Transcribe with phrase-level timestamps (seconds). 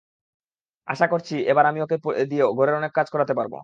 [0.87, 1.97] আশা করছি, এবার আমি ওকে
[2.25, 3.53] দিয়ে অনেক ঘরের কাজ করাতে পারব।